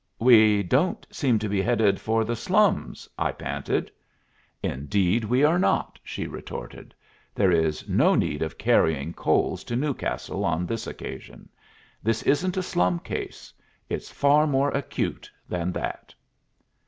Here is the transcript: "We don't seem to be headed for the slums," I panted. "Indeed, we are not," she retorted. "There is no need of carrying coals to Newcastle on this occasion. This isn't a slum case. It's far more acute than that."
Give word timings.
"We 0.17 0.63
don't 0.63 1.05
seem 1.11 1.37
to 1.37 1.47
be 1.47 1.61
headed 1.61 1.99
for 2.01 2.25
the 2.25 2.35
slums," 2.35 3.07
I 3.19 3.31
panted. 3.31 3.91
"Indeed, 4.63 5.23
we 5.23 5.43
are 5.43 5.59
not," 5.59 5.99
she 6.03 6.25
retorted. 6.25 6.95
"There 7.35 7.51
is 7.51 7.87
no 7.87 8.15
need 8.15 8.41
of 8.41 8.57
carrying 8.57 9.13
coals 9.13 9.63
to 9.65 9.75
Newcastle 9.75 10.43
on 10.43 10.65
this 10.65 10.87
occasion. 10.87 11.49
This 12.01 12.23
isn't 12.23 12.57
a 12.57 12.63
slum 12.63 12.97
case. 12.97 13.53
It's 13.89 14.09
far 14.09 14.47
more 14.47 14.71
acute 14.71 15.29
than 15.47 15.71
that." 15.73 16.15